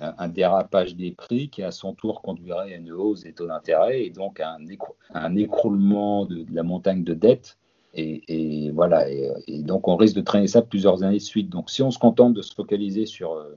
[0.01, 4.05] un, dérapage des prix qui à son tour conduirait à une hausse des taux d'intérêt
[4.05, 4.57] et donc à
[5.15, 7.59] un, écroulement de, la montagne de dettes.
[7.97, 11.49] Et, voilà, et, donc on risque de traîner ça plusieurs années de suite.
[11.49, 13.57] Donc si on se contente de se focaliser sur, euh,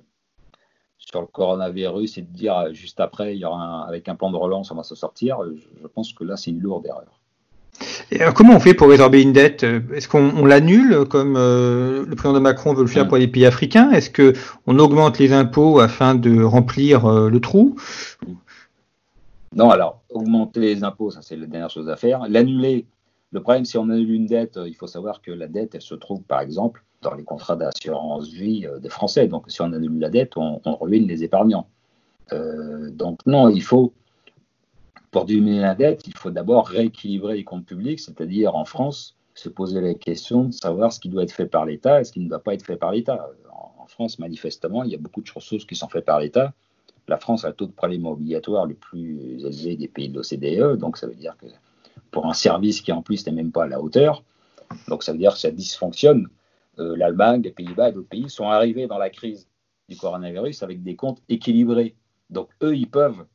[1.10, 4.30] sur le coronavirus et de dire euh, juste après, il y aura avec un plan
[4.30, 7.22] de relance, on va se sortir, euh, je, pense que là, c'est une lourde erreur.
[8.12, 12.42] Et comment on fait pour résorber une dette Est-ce qu'on l'annule comme euh, le président
[12.42, 13.08] Macron veut le faire mm.
[13.08, 13.92] pour les pays africains?
[13.92, 17.76] Est-ce qu'on augmente les impôts afin de remplir le trou?
[19.56, 22.28] Non, alors augmenter les impôts, ça c'est la dernière chose à faire.
[22.28, 22.86] L'annuler,
[23.32, 25.96] le problème, si on annule une dette, il faut savoir que la dette, elle se
[25.96, 26.84] trouve par exemple
[27.16, 29.28] les contrats d'assurance vie euh, des Français.
[29.28, 31.68] Donc, si on annule la dette, on, ruine les épargnants.
[32.34, 33.94] Euh, donc, non, il faut,
[35.12, 39.50] pour diminuer la dette, il faut d'abord rééquilibrer les comptes publics, c'est-à-dire en France, se
[39.50, 42.20] poser la question de savoir ce qui doit être fait par l'État et ce qui
[42.20, 43.30] ne doit pas être fait par l'État.
[43.52, 46.54] En, France, manifestement, il y a beaucoup de choses qui sont faites par l'État.
[47.08, 50.78] La France a le taux de prélèvement obligatoire le plus élevé des pays de l'OCDE,
[50.78, 51.46] donc ça veut dire que
[52.12, 54.24] pour un service qui en plus n'est même pas à la hauteur,
[54.90, 56.28] donc ça veut dire que ça dysfonctionne.
[56.80, 59.48] Euh, l'Allemagne, les Pays-Bas et d'autres pays sont arrivés dans la crise
[59.90, 61.96] du coronavirus avec des comptes équilibrés.
[62.30, 63.26] Donc eux, ils peuvent,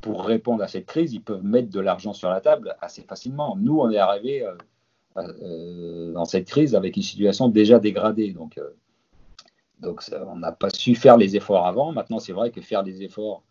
[0.00, 3.56] pour répondre à cette crise, ils peuvent mettre de l'argent sur la table assez facilement.
[3.56, 4.54] Nous, on est arrivés euh,
[5.16, 8.32] euh, dans cette crise avec une situation déjà dégradée.
[8.32, 8.60] Donc,
[9.80, 11.92] donc on n'a pas su faire les efforts avant.
[11.92, 13.44] Maintenant, c'est vrai que faire des efforts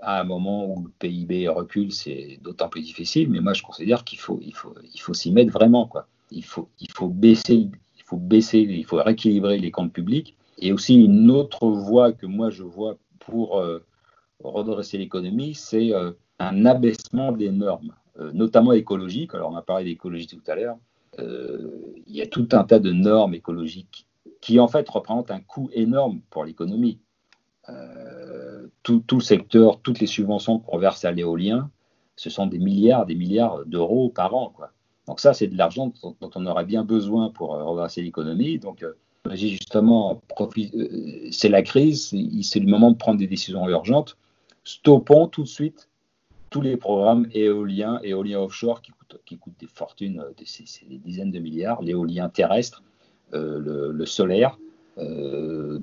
[0.00, 3.30] à un moment où le PIB recule, c'est d'autant plus difficile.
[3.30, 5.86] Mais moi, je considère qu'il faut, il faut, il faut s'y mettre vraiment.
[5.86, 7.54] Quoi il faut, il faut baisser,
[7.96, 10.36] il faut baisser, il faut rééquilibrer les comptes publics.
[10.58, 13.84] Et aussi une autre voie que moi je vois pour euh,
[14.42, 19.34] redresser l'économie, c'est euh, un abaissement des normes, euh, notamment écologiques.
[19.34, 20.78] Alors on a parlé d'écologie tout à l'heure.
[21.18, 24.06] il y a tout un tas de normes écologiques
[24.40, 26.98] qui en fait représentent un coût énorme pour l'économie.
[28.82, 31.70] tout, le secteur, toutes les subventions qu'on verse à l'éolien,
[32.16, 34.52] ce sont des milliards, des milliards d'euros par an.
[34.54, 34.70] Quoi.
[35.06, 38.58] Donc ça, c'est de l'argent dont, on aurait bien besoin pour euh, reverser l'économie.
[38.58, 38.94] Donc, euh,
[39.34, 44.16] justement, euh, c'est la crise, c'est le moment de prendre des décisions urgentes.
[44.64, 45.88] Stoppons tout de suite
[46.50, 52.28] tous les programmes éoliens, éoliens offshore qui coûtent, des fortunes, des dizaines de milliards, l'éolien
[52.28, 52.82] terrestre,
[53.32, 54.58] le, solaire,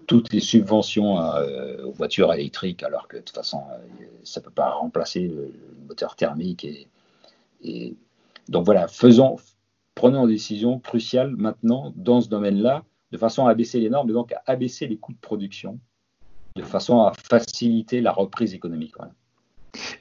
[0.06, 3.64] toutes les subventions aux voitures électriques, alors que de toute façon,
[4.24, 5.52] ça ne peut pas remplacer le,
[5.88, 6.68] moteur thermique.
[7.64, 7.96] Et,
[8.50, 9.36] donc voilà, faisons,
[9.94, 14.14] prenons une décision cruciale maintenant dans ce domaine-là, de façon à abaisser les normes et
[14.14, 15.80] donc à abaisser les coûts de production,
[16.56, 18.96] de façon à faciliter la reprise économique.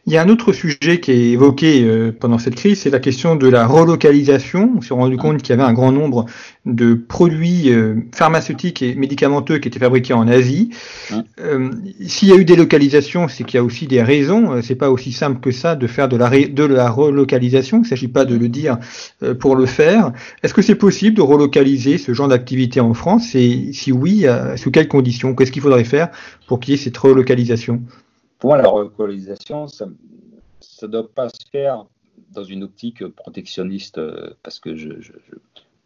[0.06, 2.98] Il y a un autre sujet qui est évoqué euh, pendant cette crise, c'est la
[2.98, 4.72] question de la relocalisation.
[4.78, 6.24] On s'est rendu compte qu'il y avait un grand nombre
[6.64, 10.70] de produits euh, pharmaceutiques et médicamenteux qui étaient fabriqués en Asie.
[11.40, 11.70] Euh,
[12.06, 14.62] s'il y a eu des localisations, c'est qu'il y a aussi des raisons.
[14.62, 17.78] C'est pas aussi simple que ça de faire de la, de la relocalisation.
[17.78, 18.78] Il ne s'agit pas de le dire
[19.40, 20.12] pour le faire.
[20.42, 23.34] Est-ce que c'est possible de relocaliser ce genre d'activité en France?
[23.34, 24.24] Et si oui,
[24.56, 25.34] sous quelles conditions?
[25.34, 26.08] Qu'est-ce qu'il faudrait faire
[26.46, 27.82] pour qu'il y ait cette relocalisation?
[28.38, 31.86] Pour moi, la relocalisation, ça ne doit pas se faire
[32.30, 35.38] dans une optique protectionniste euh, parce que je ne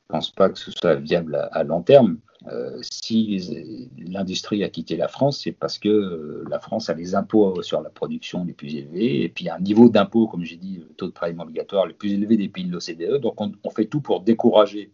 [0.08, 2.18] pense pas que ce soit viable à, long terme.
[2.48, 7.14] Euh, si l'industrie a quitté la France, c'est parce que euh, la France a les
[7.14, 10.78] impôts sur la production les plus élevés et puis un niveau d'impôt, comme j'ai dit,
[10.78, 13.20] le taux de prélèvement obligatoire le plus élevé des pays de l'OCDE.
[13.20, 14.90] Donc on, on, fait tout pour décourager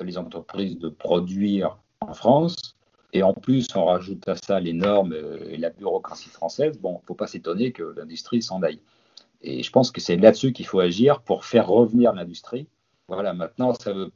[0.00, 2.76] les entreprises de produire en France
[3.12, 5.14] et en plus, on rajoute à ça les normes
[5.48, 6.78] et la bureaucratie française.
[6.78, 8.80] Bon, il ne faut pas s'étonner que l'industrie s'en aille.
[9.42, 12.66] Et je pense que c'est là-dessus qu'il faut agir pour faire revenir l'industrie.
[13.08, 13.90] Voilà, maintenant, ça.
[13.90, 14.08] Euh,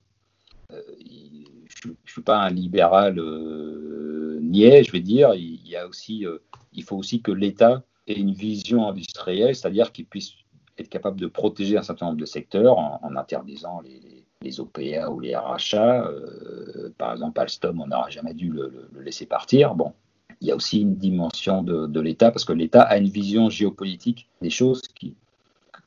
[1.83, 5.35] je ne suis pas un libéral euh, niais, je vais dire.
[5.35, 6.39] Il, y a aussi, euh,
[6.73, 10.33] il faut aussi que l'État ait une vision industrielle, c'est-à-dire qu'il puisse
[10.79, 14.26] être capable de protéger un certain nombre de secteurs en, interdisant les
[14.59, 16.07] OPA ou les rachats.
[16.07, 19.75] Euh, par exemple, Alstom, on n'aurait jamais dû le, laisser partir.
[19.75, 19.93] Bon,
[20.41, 24.29] il y a aussi une dimension de, l'État, parce que l'État a une vision géopolitique
[24.41, 25.17] des choses qui,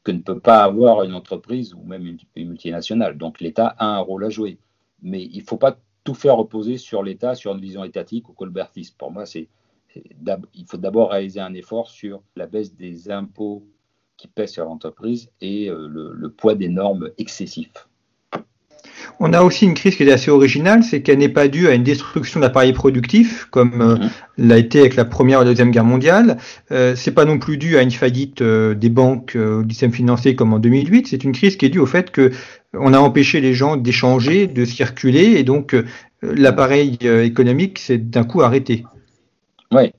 [0.04, 3.18] que ne peut pas avoir une entreprise ou même une, multinationale.
[3.18, 4.58] Donc l'État a un rôle à jouer.
[5.02, 8.34] Mais il ne faut pas tout faire reposer sur l'État, sur une vision étatique ou
[8.34, 8.98] colbertiste.
[8.98, 9.48] Pour moi, c'est
[10.54, 13.66] il faut d'abord réaliser un effort sur la baisse des impôts
[14.18, 17.89] qui pèsent sur l'entreprise et euh, le poids des normes excessifs.
[19.20, 21.74] On a aussi une crise qui est assez originale, c'est qu'elle n'est pas due à
[21.74, 24.10] une destruction d'appareils productifs, comme euh, mhm.
[24.38, 26.38] l'a été avec la Première et la Deuxième Guerre mondiale.
[26.72, 29.92] Euh, c'est pas non plus dû à une faillite euh, des banques euh, du système
[29.92, 31.08] financier comme en 2008.
[31.08, 32.32] C'est une crise qui est due au fait que
[32.74, 35.76] on a empêché les gens d'échanger, de circuler, et donc
[36.22, 38.84] l'appareil économique s'est d'un coup arrêté.
[39.72, 39.92] Oui,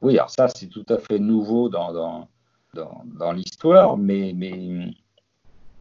[0.00, 0.12] oui.
[0.16, 2.28] Alors ça, c'est tout à fait nouveau dans dans,
[2.72, 4.94] dans, dans l'histoire, mais mais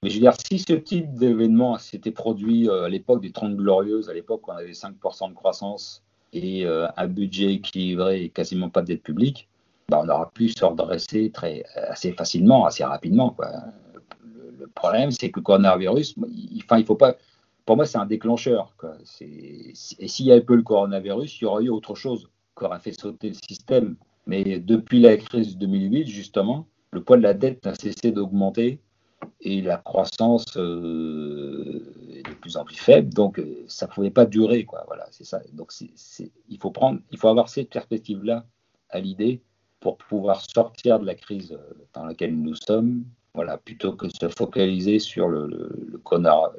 [0.04, 3.56] mais je veux dire, si ce type d'événement s'était produit euh, à l'époque des 30
[3.56, 8.30] Glorieuses, à l'époque où on avait 5% de croissance et euh, un budget équilibré et
[8.30, 9.48] quasiment pas de dette publique,
[9.88, 13.36] bah, on aurait pu se redresser très, assez facilement, assez rapidement.
[14.60, 17.16] Le, problème, c'est que le coronavirus, il, il faut pas.
[17.66, 18.76] Pour moi, c'est un déclencheur.
[19.22, 22.80] Et s'il y avait peu le coronavirus, il y aurait eu autre chose qui aurait
[22.80, 23.96] fait sauter le système.
[24.28, 28.80] Mais depuis la crise de 2008, justement, le poids de la dette n'a cessé d'augmenter
[29.42, 31.82] et la croissance euh,
[32.14, 34.84] est de plus en plus faible, donc euh, ça ne pouvait pas durer, quoi.
[34.88, 35.42] Voilà, c'est ça.
[35.54, 35.72] Donc
[36.50, 38.46] il faut prendre, il faut avoir cette perspective-là
[38.90, 39.42] à l'idée
[39.80, 44.30] pour pouvoir sortir de la crise euh, dans laquelle nous sommes, voilà, plutôt que se
[44.30, 45.98] focaliser sur le, le,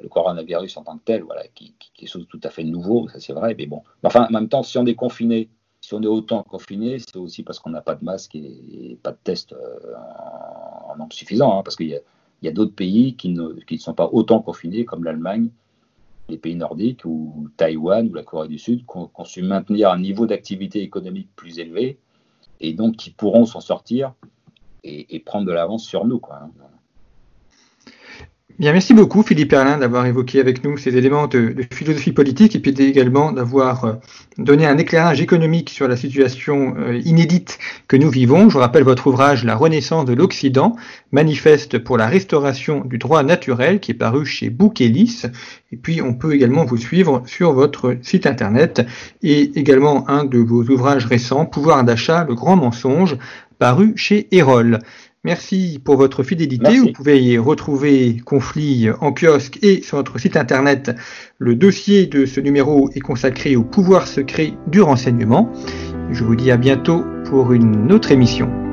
[0.09, 3.19] coronavirus en tant que tel, voilà, qui, qui, est chose tout à fait nouveau, ça
[3.19, 3.81] c'est vrai, mais bon.
[4.03, 5.49] Enfin, en même temps, si on est confiné,
[5.81, 9.11] si on est autant confiné, c'est aussi parce qu'on n'a pas de masque et, pas
[9.11, 12.01] de test en, nombre suffisant, hein, parce qu'il y a
[12.45, 15.49] il y a d'autres pays qui ne, sont pas autant confinés, comme l'Allemagne,
[16.29, 19.97] les pays nordiques ou Taïwan ou la Corée du Sud, qui ont, su maintenir un
[19.97, 21.97] niveau d'activité économique plus élevé
[22.59, 24.13] et donc qui pourront s'en sortir
[24.83, 26.19] et, prendre de l'avance sur nous.
[26.19, 26.47] Quoi.
[28.57, 32.59] Bien, merci beaucoup Philippe Erlin d'avoir évoqué avec nous ces éléments de, philosophie politique et
[32.59, 33.93] puis également d'avoir euh,
[34.37, 37.57] donné un éclairage économique sur la situation euh, inédite
[37.89, 38.49] que nous vivons.
[38.49, 40.77] Je rappelle votre ouvrage La Renaissance de l'Occident,
[41.11, 45.23] manifeste pour la restauration du droit naturel qui est paru chez Bouquelis.
[45.73, 48.87] Et puis on peut également vous suivre sur votre site internet
[49.21, 53.17] et également un de vos ouvrages récents, Pouvoir d'achat, le grand mensonge,
[53.57, 54.79] paru chez Erol.
[55.25, 56.77] Merci pour votre fidélité.
[56.77, 60.91] Vous pouvez y retrouver Conflit en kiosque et sur notre site internet.
[61.39, 65.51] Le dossier de ce numéro est consacré au pouvoir secret du renseignement.
[66.11, 68.64] Je vous dis à bientôt pour une autre émission.